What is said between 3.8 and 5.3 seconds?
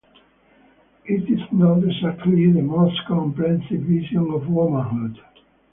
vision of womanhood.